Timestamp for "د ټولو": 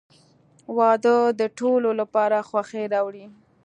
1.39-1.89